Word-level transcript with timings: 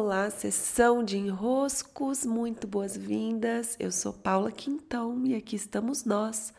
olá, 0.00 0.30
sessão 0.30 1.04
de 1.04 1.18
enroscos, 1.18 2.24
muito 2.24 2.66
boas-vindas. 2.66 3.76
Eu 3.78 3.92
sou 3.92 4.14
Paula 4.14 4.50
Quintão 4.50 5.26
e 5.26 5.34
aqui 5.34 5.54
estamos 5.54 6.06
nós 6.06 6.54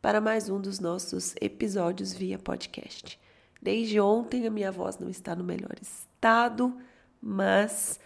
para 0.00 0.20
mais 0.20 0.48
um 0.48 0.60
dos 0.60 0.78
nossos 0.78 1.34
episódios 1.40 2.12
via 2.12 2.38
podcast. 2.38 3.18
Desde 3.60 3.98
ontem 3.98 4.46
a 4.46 4.50
minha 4.50 4.70
voz 4.70 4.96
não 4.96 5.10
está 5.10 5.34
no 5.34 5.42
melhor 5.42 5.74
estado, 5.82 6.72
mas 7.20 7.98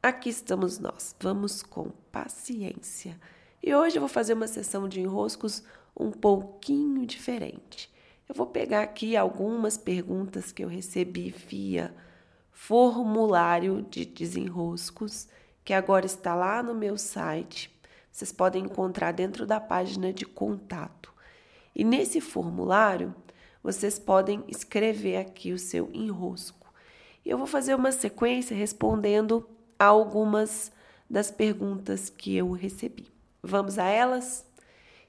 aqui 0.00 0.28
estamos 0.28 0.78
nós. 0.78 1.16
Vamos 1.18 1.60
com 1.60 1.90
paciência. 2.12 3.18
E 3.60 3.74
hoje 3.74 3.96
eu 3.96 4.00
vou 4.00 4.08
fazer 4.08 4.34
uma 4.34 4.46
sessão 4.46 4.88
de 4.88 5.00
enroscos 5.00 5.64
um 5.98 6.12
pouquinho 6.12 7.04
diferente. 7.04 7.92
Eu 8.28 8.34
vou 8.36 8.46
pegar 8.46 8.82
aqui 8.82 9.16
algumas 9.16 9.76
perguntas 9.76 10.52
que 10.52 10.62
eu 10.62 10.68
recebi 10.68 11.30
via 11.30 11.92
formulário 12.56 13.82
de 13.82 14.06
desenroscos, 14.06 15.28
que 15.62 15.74
agora 15.74 16.06
está 16.06 16.34
lá 16.34 16.62
no 16.62 16.74
meu 16.74 16.96
site. 16.96 17.70
Vocês 18.10 18.32
podem 18.32 18.64
encontrar 18.64 19.12
dentro 19.12 19.46
da 19.46 19.60
página 19.60 20.10
de 20.10 20.24
contato. 20.24 21.12
E 21.74 21.84
nesse 21.84 22.18
formulário, 22.18 23.14
vocês 23.62 23.98
podem 23.98 24.42
escrever 24.48 25.18
aqui 25.18 25.52
o 25.52 25.58
seu 25.58 25.90
enrosco. 25.92 26.72
E 27.22 27.28
eu 27.30 27.36
vou 27.36 27.46
fazer 27.46 27.74
uma 27.74 27.92
sequência 27.92 28.56
respondendo 28.56 29.46
a 29.78 29.84
algumas 29.84 30.72
das 31.10 31.30
perguntas 31.30 32.08
que 32.08 32.34
eu 32.34 32.52
recebi. 32.52 33.06
Vamos 33.42 33.78
a 33.78 33.84
elas? 33.84 34.46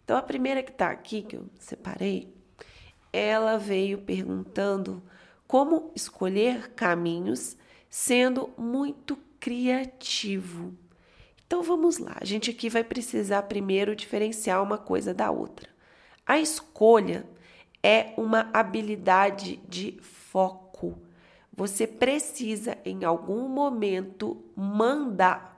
Então, 0.04 0.18
a 0.18 0.22
primeira 0.22 0.62
que 0.62 0.72
está 0.72 0.90
aqui, 0.90 1.22
que 1.22 1.38
eu 1.38 1.46
separei, 1.58 2.36
ela 3.14 3.58
veio 3.58 4.00
perguntando 4.00 5.02
como 5.48 5.92
escolher 5.96 6.72
caminhos 6.74 7.55
sendo 7.90 8.50
muito 8.58 9.18
criativo. 9.40 10.74
Então 11.46 11.64
vamos 11.64 11.98
lá, 11.98 12.18
a 12.20 12.26
gente 12.26 12.52
aqui 12.52 12.70
vai 12.70 12.84
precisar 12.84 13.44
primeiro 13.44 13.96
diferenciar 13.96 14.62
uma 14.62 14.77
coisa 14.77 15.13
da 15.13 15.32
outra. 15.32 15.70
A 16.26 16.38
escolha 16.38 17.26
é 17.82 18.13
uma 18.18 18.49
habilidade 18.54 19.58
de 19.68 19.98
foco. 20.02 21.02
Você 21.55 21.88
precisa 21.88 22.77
em 22.84 23.05
algum 23.05 23.48
momento 23.48 24.43
mandar. 24.55 25.55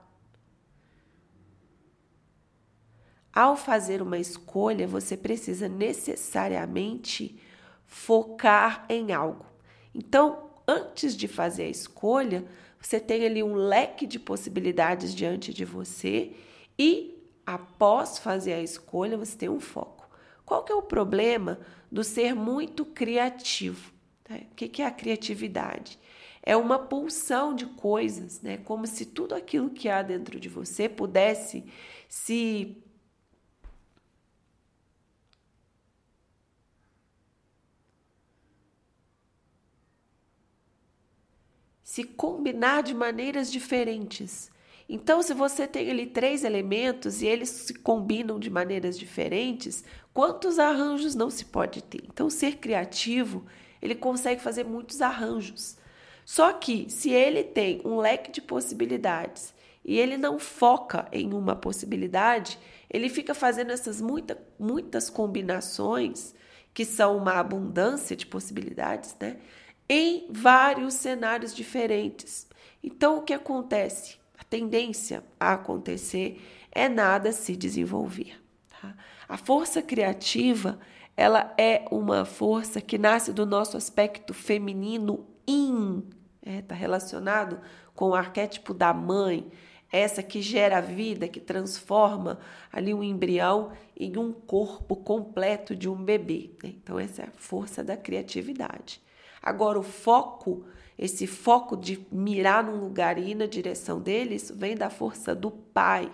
Ao 3.34 3.58
fazer 3.58 4.02
uma 4.02 4.18
escolha, 4.18 4.88
você 4.88 5.18
precisa 5.18 5.68
necessariamente 5.68 7.40
focar 7.86 8.86
em 8.88 9.12
algo. 9.12 9.46
Então, 9.94 10.50
antes 10.68 11.16
de 11.16 11.28
fazer 11.28 11.64
a 11.64 11.70
escolha, 11.70 12.46
você 12.80 13.00
tem 13.00 13.26
ali 13.26 13.44
um 13.44 13.56
leque 13.56 14.08
de 14.08 14.20
possibilidades 14.20 15.14
diante 15.14 15.54
de 15.54 15.66
você 15.66 16.34
e 16.78 17.20
após 17.46 18.20
fazer 18.20 18.54
a 18.54 18.62
escolha, 18.62 19.18
você 19.18 19.36
tem 19.36 19.50
um 19.50 19.60
foco. 19.60 20.08
Qual 20.46 20.64
que 20.64 20.72
é 20.72 20.76
o 20.76 20.82
problema 20.82 21.60
do 21.92 22.04
ser 22.04 22.34
muito 22.34 22.86
criativo? 22.86 23.92
Né? 24.30 24.44
O 24.52 24.56
que 24.56 24.82
é 24.82 24.86
a 24.86 24.92
criatividade? 24.92 26.00
É 26.42 26.56
uma 26.56 26.80
pulsão 26.80 27.54
de 27.54 27.66
coisas, 27.66 28.42
né? 28.42 28.58
Como 28.58 28.88
se 28.88 29.06
tudo 29.06 29.36
aquilo 29.36 29.70
que 29.70 29.90
há 29.90 30.02
dentro 30.02 30.40
de 30.40 30.48
você 30.48 30.88
pudesse 30.88 31.66
se 32.08 32.78
se 41.90 42.04
combinar 42.04 42.84
de 42.84 42.94
maneiras 42.94 43.52
diferentes. 43.52 44.52
Então, 44.88 45.24
se 45.24 45.34
você 45.34 45.66
tem 45.66 45.90
ali 45.90 46.06
três 46.06 46.44
elementos 46.44 47.24
e 47.24 47.26
eles 47.26 47.50
se 47.50 47.74
combinam 47.74 48.38
de 48.38 48.48
maneiras 48.48 48.96
diferentes, 48.96 49.84
quantos 50.14 50.60
arranjos 50.60 51.16
não 51.16 51.32
se 51.32 51.46
pode 51.46 51.82
ter? 51.82 52.04
Então, 52.06 52.30
ser 52.30 52.58
criativo, 52.58 53.44
ele 53.82 53.96
consegue 53.96 54.40
fazer 54.40 54.66
muitos 54.66 55.02
arranjos. 55.02 55.78
Só 56.24 56.54
que, 56.54 56.88
se 56.92 57.10
ele 57.10 57.44
tem 57.44 57.82
um 57.84 57.98
leque 57.98 58.32
de 58.32 58.40
possibilidades 58.40 59.52
e 59.84 59.98
ele 59.98 60.16
não 60.16 60.38
foca 60.38 61.08
em 61.12 61.34
uma 61.34 61.56
possibilidade, 61.56 62.60
ele 62.88 63.10
fica 63.10 63.34
fazendo 63.34 63.72
essas 63.72 64.00
muita, 64.00 64.38
muitas 64.60 65.10
combinações, 65.10 66.36
que 66.72 66.86
são 66.86 67.18
uma 67.18 67.40
abundância 67.40 68.16
de 68.16 68.28
possibilidades, 68.28 69.16
né? 69.20 69.38
Em 69.90 70.28
vários 70.30 70.94
cenários 70.94 71.54
diferentes. 71.56 72.48
Então, 72.84 73.18
o 73.18 73.22
que 73.24 73.34
acontece? 73.34 74.18
A 74.38 74.44
tendência 74.44 75.24
a 75.40 75.54
acontecer 75.54 76.42
é 76.72 76.88
nada 76.88 77.32
se 77.32 77.56
desenvolver. 77.56 78.40
Tá? 78.70 78.96
A 79.28 79.36
força 79.36 79.82
criativa 79.82 80.80
ela 81.20 81.54
é 81.58 81.84
uma 81.92 82.24
força 82.24 82.80
que 82.80 82.98
nasce 82.98 83.34
do 83.34 83.46
nosso 83.46 83.76
aspecto 83.76 84.34
feminino 84.34 85.28
in, 85.46 86.02
está 86.42 86.52
é, 86.52 86.62
tá 86.62 86.74
relacionado 86.74 87.60
com 87.94 88.12
o 88.12 88.16
arquétipo 88.16 88.74
da 88.74 88.94
mãe, 88.94 89.46
essa 89.92 90.24
que 90.24 90.42
gera 90.42 90.80
vida, 90.80 91.28
que 91.28 91.42
transforma 91.42 92.40
ali 92.72 92.94
um 92.94 93.04
embrião 93.04 93.74
em 93.98 94.16
um 94.18 94.32
corpo 94.32 94.96
completo 94.96 95.76
de 95.76 95.90
um 95.90 96.02
bebê. 96.02 96.52
Né? 96.64 96.76
Então, 96.82 96.98
essa 96.98 97.24
é 97.24 97.26
a 97.26 97.32
força 97.36 97.84
da 97.84 97.98
criatividade. 97.98 99.02
Agora, 99.42 99.80
o 99.80 99.84
foco, 99.84 100.66
esse 100.98 101.26
foco 101.26 101.78
de 101.78 102.06
mirar 102.12 102.64
num 102.64 102.80
lugar 102.80 103.18
e 103.18 103.32
ir 103.32 103.36
na 103.36 103.46
direção 103.46 104.00
dele, 104.02 104.36
isso 104.36 104.56
vem 104.56 104.76
da 104.76 104.90
força 104.90 105.34
do 105.34 105.50
pai, 105.50 106.12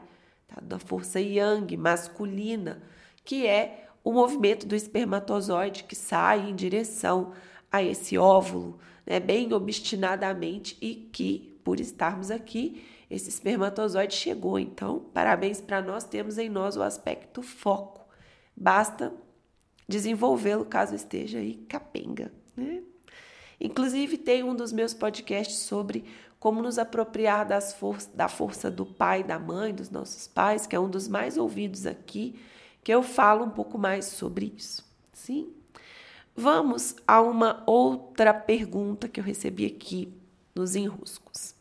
tá? 0.48 0.62
da 0.62 0.80
força 0.80 1.20
yang, 1.20 1.76
masculina, 1.78 2.82
que 3.24 3.48
é 3.48 3.88
o 4.04 4.12
movimento 4.12 4.68
do 4.68 4.76
espermatozoide 4.76 5.84
que 5.84 5.96
sai 5.96 6.50
em 6.50 6.56
direção 6.56 7.34
a 7.72 7.82
esse 7.82 8.18
óvulo, 8.18 8.80
né? 9.06 9.20
bem 9.20 9.52
obstinadamente, 9.52 10.78
e 10.80 10.96
que, 10.96 11.60
por 11.64 11.80
estarmos 11.80 12.30
aqui, 12.30 12.86
esse 13.10 13.30
espermatozoide 13.30 14.16
chegou. 14.16 14.60
Então, 14.60 15.00
parabéns 15.14 15.62
para 15.62 15.82
nós, 15.82 16.04
temos 16.04 16.38
em 16.38 16.50
nós 16.50 16.76
o 16.76 16.84
aspecto 16.84 17.42
foco. 17.42 18.06
Basta 18.56 19.14
desenvolvê-lo 19.88 20.66
caso 20.66 20.96
esteja 20.96 21.40
aí 21.40 21.56
capenga. 21.68 22.32
Né? 22.56 22.82
Inclusive, 23.60 24.18
tem 24.18 24.44
um 24.44 24.56
dos 24.56 24.72
meus 24.72 24.94
podcasts 24.94 25.60
sobre 25.60 26.06
como 26.40 26.62
nos 26.62 26.78
apropriar 26.78 27.46
das 27.46 27.74
for 27.74 27.98
da 28.14 28.28
força 28.28 28.70
do 28.70 28.86
pai, 28.86 29.24
da 29.24 29.40
mãe, 29.40 29.74
dos 29.74 29.90
nossos 29.90 30.28
pais, 30.28 30.68
que 30.68 30.76
é 30.76 30.80
um 30.80 30.90
dos 30.90 31.08
mais 31.08 31.38
ouvidos 31.38 31.86
aqui, 31.86 32.40
que 32.84 32.94
eu 32.94 33.02
falo 33.02 33.46
um 33.46 33.50
pouco 33.50 33.78
mais 33.78 34.06
sobre 34.06 34.54
isso. 34.56 34.86
Sim? 35.12 35.52
Vamos 36.36 36.96
a 37.08 37.22
uma 37.22 37.64
outra 37.66 38.34
pergunta 38.34 39.08
que 39.08 39.20
eu 39.20 39.24
recebi 39.24 39.66
aqui 39.66 40.14
nos 40.54 40.76
enroscos. 40.76 41.56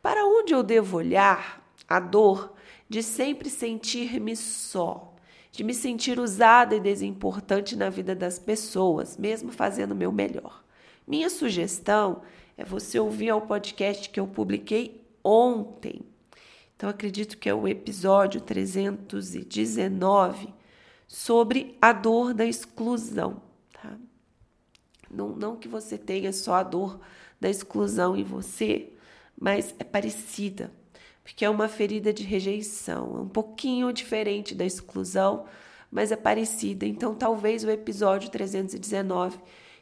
Para 0.00 0.24
onde 0.24 0.54
eu 0.54 0.62
devo 0.62 0.96
olhar 0.96 1.62
a 1.88 2.00
dor 2.00 2.54
de 2.88 3.02
sempre 3.02 3.50
sentir-me 3.50 4.34
só, 4.36 5.14
de 5.52 5.62
me 5.62 5.74
sentir 5.74 6.18
usada 6.18 6.74
e 6.74 6.80
desimportante 6.80 7.76
na 7.76 7.90
vida 7.90 8.14
das 8.14 8.38
pessoas, 8.38 9.16
mesmo 9.16 9.52
fazendo 9.52 9.92
o 9.92 9.96
meu 9.96 10.10
melhor? 10.10 10.64
Minha 11.06 11.30
sugestão 11.30 12.22
é 12.56 12.64
você 12.64 12.98
ouvir 12.98 13.32
o 13.32 13.40
podcast 13.40 14.10
que 14.10 14.20
eu 14.20 14.26
publiquei 14.26 15.00
ontem. 15.24 16.02
Então, 16.76 16.88
acredito 16.88 17.38
que 17.38 17.48
é 17.48 17.54
o 17.54 17.68
episódio 17.68 18.40
319 18.40 20.52
sobre 21.06 21.76
a 21.80 21.92
dor 21.92 22.32
da 22.32 22.44
exclusão. 22.44 23.42
Tá? 23.72 23.96
Não, 25.10 25.30
não 25.30 25.56
que 25.56 25.68
você 25.68 25.98
tenha 25.98 26.32
só 26.32 26.54
a 26.54 26.62
dor 26.62 27.00
da 27.40 27.50
exclusão 27.50 28.16
em 28.16 28.22
você, 28.22 28.92
mas 29.38 29.74
é 29.78 29.84
parecida, 29.84 30.72
porque 31.22 31.44
é 31.44 31.50
uma 31.50 31.68
ferida 31.68 32.12
de 32.12 32.22
rejeição, 32.22 33.16
é 33.16 33.20
um 33.20 33.28
pouquinho 33.28 33.92
diferente 33.92 34.54
da 34.54 34.64
exclusão, 34.64 35.46
mas 35.90 36.12
é 36.12 36.16
parecida. 36.16 36.86
Então, 36.86 37.14
talvez 37.14 37.64
o 37.64 37.70
episódio 37.70 38.30
319 38.30 39.38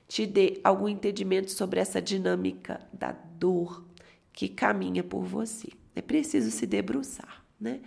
te 0.09 0.27
dê 0.27 0.59
algum 0.65 0.89
entendimento 0.89 1.51
sobre 1.51 1.79
essa 1.79 2.01
dinâmica 2.01 2.81
da 2.93 3.13
dor 3.13 3.85
que 4.33 4.49
caminha 4.49 5.05
por 5.05 5.23
você. 5.23 5.69
É 5.95 6.01
preciso 6.01 6.51
se 6.51 6.67
debruçar, 6.67 7.45
né? 7.61 7.81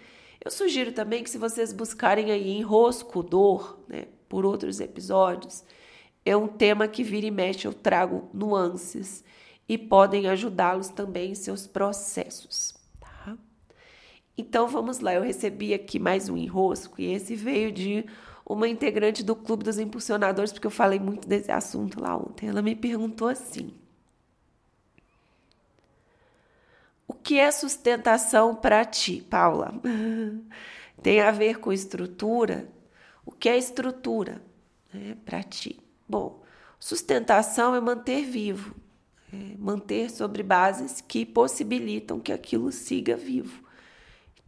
Eu 0.44 0.52
sugiro 0.52 0.92
também 0.92 1.24
que 1.24 1.30
se 1.30 1.38
vocês 1.38 1.74
buscarem 1.74 2.32
aí 2.32 2.50
enrosco, 2.52 3.22
dor, 3.22 3.84
né, 3.88 4.08
por 4.28 4.46
outros 4.46 4.80
episódios, 4.80 5.64
é 6.26 6.36
um 6.36 6.48
tema 6.48 6.88
que 6.88 7.04
vira 7.04 7.28
e 7.28 7.32
mexe 7.32 7.68
eu 7.68 7.74
trago 7.74 8.30
nuances 8.34 9.24
e 9.70 9.78
podem 9.78 10.28
ajudá-los 10.28 10.90
também 10.90 11.32
em 11.32 11.36
seus 11.36 11.68
processos? 11.68 12.81
Então 14.42 14.68
vamos 14.68 15.00
lá, 15.00 15.14
eu 15.14 15.22
recebi 15.22 15.72
aqui 15.72 16.00
mais 16.00 16.28
um 16.28 16.36
enrosco 16.36 17.00
e 17.00 17.14
esse 17.14 17.36
veio 17.36 17.72
de 17.72 18.04
uma 18.44 18.68
integrante 18.68 19.24
do 19.24 19.36
Clube 19.36 19.64
dos 19.64 19.78
Impulsionadores, 19.78 20.52
porque 20.52 20.66
eu 20.66 20.72
falei 20.72 21.00
muito 21.00 21.28
desse 21.28 21.52
assunto 21.52 22.02
lá 22.02 22.18
ontem. 22.18 22.50
Ela 22.50 22.64
me 22.64 22.76
perguntou 22.76 23.28
assim: 23.28 23.72
O 27.08 27.14
que 27.14 27.38
é 27.38 27.52
sustentação 27.52 28.56
para 28.56 28.84
ti, 28.84 29.24
Paula? 29.30 29.76
Tem 31.04 31.22
a 31.22 31.30
ver 31.30 31.60
com 31.60 31.72
estrutura? 31.72 32.68
O 33.24 33.32
que 33.32 33.48
é 33.48 33.56
estrutura 33.56 34.42
né, 34.92 35.16
para 35.24 35.44
ti? 35.44 35.80
Bom, 36.10 36.42
sustentação 36.80 37.76
é 37.76 37.80
manter 37.80 38.26
vivo, 38.26 38.76
é 39.32 39.56
manter 39.60 40.10
sobre 40.10 40.42
bases 40.42 41.00
que 41.00 41.28
possibilitam 41.28 42.20
que 42.20 42.34
aquilo 42.34 42.72
siga 42.72 43.16
vivo. 43.16 43.70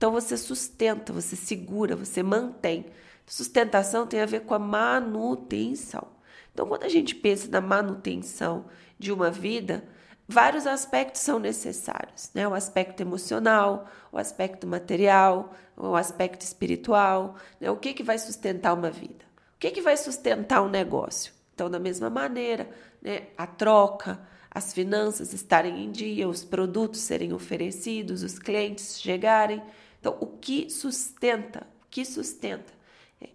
Então 0.03 0.11
você 0.11 0.35
sustenta, 0.35 1.13
você 1.13 1.33
segura, 1.33 1.95
você 1.95 2.21
mantém. 2.21 2.87
Sustentação 3.25 4.05
tem 4.05 4.19
a 4.19 4.25
ver 4.25 4.41
com 4.41 4.53
a 4.53 4.59
manutenção. 4.59 6.09
Então, 6.53 6.67
quando 6.67 6.83
a 6.83 6.89
gente 6.89 7.15
pensa 7.15 7.47
na 7.47 7.61
manutenção 7.61 8.65
de 8.99 9.13
uma 9.13 9.31
vida, 9.31 9.87
vários 10.27 10.67
aspectos 10.67 11.21
são 11.21 11.39
necessários, 11.39 12.29
né? 12.33 12.45
O 12.45 12.53
aspecto 12.53 12.99
emocional, 12.99 13.87
o 14.11 14.17
aspecto 14.17 14.67
material, 14.67 15.53
o 15.77 15.95
aspecto 15.95 16.41
espiritual, 16.41 17.37
né? 17.57 17.71
O 17.71 17.77
que 17.77 17.93
que 17.93 18.03
vai 18.03 18.19
sustentar 18.19 18.73
uma 18.73 18.91
vida? 18.91 19.23
O 19.55 19.59
que 19.59 19.71
que 19.71 19.81
vai 19.81 19.95
sustentar 19.95 20.61
um 20.63 20.69
negócio? 20.69 21.31
Então, 21.53 21.69
da 21.69 21.79
mesma 21.79 22.09
maneira, 22.09 22.69
né? 23.01 23.27
A 23.37 23.47
troca, 23.47 24.19
as 24.51 24.73
finanças 24.73 25.31
estarem 25.31 25.81
em 25.81 25.89
dia, 25.89 26.27
os 26.27 26.43
produtos 26.43 26.99
serem 26.99 27.31
oferecidos, 27.31 28.21
os 28.21 28.37
clientes 28.37 28.99
chegarem. 28.99 29.63
Então, 30.03 30.17
o 30.19 30.27
que 30.27 30.69
sustenta? 30.69 31.65
O 31.81 31.85
que 31.89 32.03
sustenta? 32.03 32.73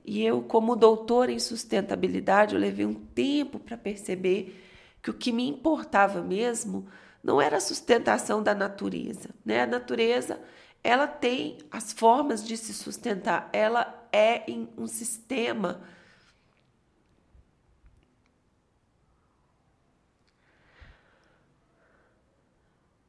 E 0.04 0.22
eu, 0.22 0.42
como 0.42 0.76
doutora 0.76 1.32
em 1.32 1.38
sustentabilidade, 1.38 2.54
eu 2.54 2.60
levei 2.60 2.84
um 2.84 2.92
tempo 2.92 3.58
para 3.58 3.74
perceber 3.78 4.62
que 5.00 5.08
o 5.08 5.14
que 5.14 5.32
me 5.32 5.48
importava 5.48 6.20
mesmo 6.20 6.86
não 7.24 7.40
era 7.40 7.56
a 7.56 7.60
sustentação 7.60 8.42
da 8.42 8.54
natureza, 8.54 9.30
né? 9.46 9.62
A 9.62 9.66
natureza, 9.66 10.38
ela 10.84 11.06
tem 11.06 11.56
as 11.70 11.90
formas 11.90 12.46
de 12.46 12.54
se 12.58 12.74
sustentar, 12.74 13.48
ela 13.50 14.06
é 14.12 14.42
em 14.46 14.68
um 14.76 14.86
sistema 14.86 15.80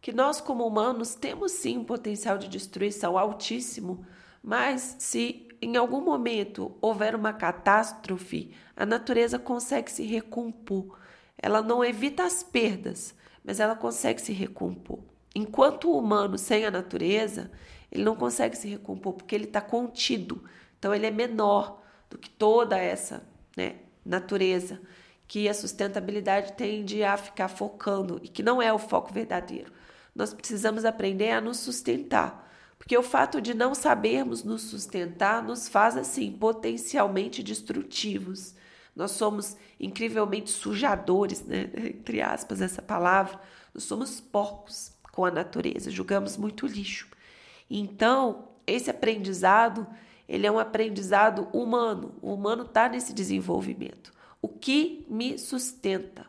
que 0.10 0.16
nós 0.16 0.42
como 0.42 0.66
humanos 0.66 1.14
temos 1.14 1.52
sim 1.52 1.78
um 1.78 1.84
potencial 1.84 2.36
de 2.36 2.48
destruição 2.48 3.16
altíssimo, 3.16 4.04
mas 4.42 4.96
se 4.98 5.48
em 5.62 5.78
algum 5.78 6.02
momento 6.02 6.76
houver 6.82 7.14
uma 7.14 7.32
catástrofe, 7.32 8.52
a 8.76 8.88
natureza 8.88 9.38
consegue 9.38 9.92
se 9.92 10.02
recompor. 10.02 10.98
Ela 11.38 11.62
não 11.62 11.86
evita 11.86 12.24
as 12.24 12.42
perdas, 12.42 13.14
mas 13.46 13.60
ela 13.60 13.76
consegue 13.76 14.20
se 14.20 14.34
recompor. 14.34 14.98
Enquanto 15.36 15.92
o 15.92 16.00
humano 16.00 16.40
sem 16.40 16.66
a 16.66 16.72
natureza, 16.72 17.52
ele 17.92 18.04
não 18.04 18.16
consegue 18.16 18.58
se 18.58 18.68
recompor 18.68 19.14
porque 19.14 19.36
ele 19.36 19.44
está 19.44 19.62
contido. 19.62 20.44
Então 20.80 20.92
ele 20.92 21.06
é 21.06 21.12
menor 21.12 21.84
do 22.10 22.18
que 22.18 22.32
toda 22.32 22.80
essa 22.80 23.22
né, 23.56 23.76
natureza 24.04 24.82
que 25.28 25.48
a 25.48 25.54
sustentabilidade 25.54 26.54
tende 26.54 27.04
a 27.04 27.16
ficar 27.16 27.48
focando 27.48 28.20
e 28.24 28.28
que 28.28 28.42
não 28.42 28.60
é 28.60 28.74
o 28.74 28.80
foco 28.80 29.14
verdadeiro. 29.14 29.78
Nós 30.20 30.34
precisamos 30.34 30.86
aprender 30.86 31.32
a 31.32 31.42
nos 31.42 31.58
sustentar 31.58 32.48
porque 32.80 32.98
o 32.98 33.04
fato 33.04 33.42
de 33.42 33.54
não 33.54 33.76
sabermos 33.76 34.44
nos 34.44 34.62
sustentar 34.62 35.44
nos 35.44 35.68
faz, 35.68 35.98
assim, 35.98 36.32
potencialmente 36.32 37.44
destrutivos. 37.44 38.56
Nós 38.96 39.12
somos 39.12 39.58
incrivelmente 39.78 40.50
sujadores, 40.50 41.44
né? 41.46 41.70
entre 41.76 42.22
aspas, 42.22 42.62
essa 42.62 42.82
palavra. 42.82 43.40
Nós 43.74 43.84
somos 43.84 44.22
porcos 44.22 44.94
com 45.12 45.26
a 45.26 45.30
natureza, 45.30 45.92
julgamos 45.92 46.38
muito 46.38 46.66
lixo. 46.66 47.08
Então, 47.70 48.48
esse 48.66 48.90
aprendizado, 48.90 49.86
ele 50.28 50.48
é 50.48 50.52
um 50.52 50.58
aprendizado 50.58 51.50
humano. 51.52 52.16
O 52.22 52.34
humano 52.34 52.64
está 52.64 52.88
nesse 52.88 53.14
desenvolvimento. 53.14 54.14
O 54.42 54.48
que 54.48 55.06
me 55.10 55.38
sustenta? 55.38 56.26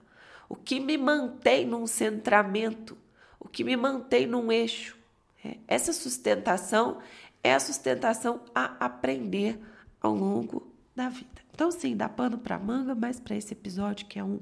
O 0.48 0.56
que 0.56 0.81
me 0.81 0.98
mantém 0.98 1.64
num 1.64 1.86
centramento? 1.86 2.98
O 3.40 3.48
que 3.48 3.64
me 3.64 3.75
mantém 3.76 4.26
num 4.26 4.52
eixo? 4.52 4.96
É, 5.42 5.56
essa 5.66 5.92
sustentação 5.92 6.98
é 7.42 7.54
a 7.54 7.60
sustentação 7.60 8.42
a 8.54 8.84
aprender 8.84 9.58
ao 10.00 10.14
longo 10.14 10.70
da 10.94 11.08
vida. 11.08 11.40
Então, 11.52 11.70
sim, 11.70 11.96
dá 11.96 12.08
pano 12.08 12.38
para 12.38 12.58
manga, 12.58 12.94
mas 12.94 13.19
para 13.19 13.37
esse 13.37 13.52
episódio, 13.52 14.06
que 14.06 14.19
é, 14.19 14.25
um, 14.25 14.40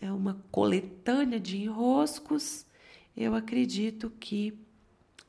é 0.00 0.10
uma 0.10 0.44
coletânea 0.50 1.38
de 1.38 1.56
enroscos, 1.58 2.66
eu 3.16 3.34
acredito 3.34 4.10
que 4.18 4.58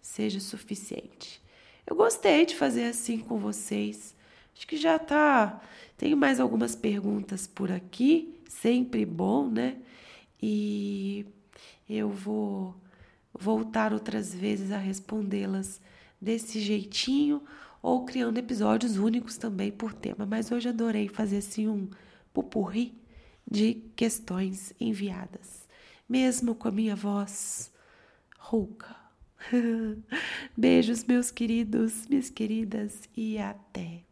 seja 0.02 0.40
suficiente. 0.40 1.42
Eu 1.86 1.96
gostei 1.96 2.46
de 2.46 2.56
fazer 2.56 2.86
assim 2.86 3.20
com 3.20 3.38
vocês. 3.38 4.16
Acho 4.56 4.68
que 4.68 4.76
já 4.76 4.98
tá. 4.98 5.62
Tenho 5.96 6.18
mais 6.18 6.40
algumas 6.40 6.76
perguntas 6.76 7.48
por 7.48 7.72
aqui, 7.72 8.36
sempre 8.50 9.06
bom, 9.06 9.48
né? 9.48 9.78
E 10.42 11.26
eu 11.90 12.10
vou 12.10 12.76
voltar 13.34 13.94
outras 13.94 14.34
vezes 14.34 14.72
a 14.72 14.78
respondê-las 14.78 15.80
desse 16.20 16.60
jeitinho 16.60 17.42
ou 17.82 18.06
criando 18.06 18.38
episódios 18.38 18.98
únicos 18.98 19.38
também 19.38 19.72
por 19.72 19.94
tema. 19.94 20.26
Mas 20.26 20.52
hoje 20.52 20.70
adorei 20.70 21.08
fazer 21.08 21.38
assim 21.38 21.68
um 21.68 21.90
pupurri 22.34 22.98
de 23.50 23.76
questões 23.96 24.74
enviadas, 24.80 25.68
mesmo 26.08 26.54
com 26.54 26.68
a 26.68 26.72
minha 26.72 26.96
voz 26.96 27.72
rouca. 28.38 28.96
Beijos, 30.58 31.04
meus 31.04 31.32
queridos, 31.32 32.08
minhas 32.08 32.30
queridas, 32.30 33.08
e 33.16 33.38
até! 33.38 34.07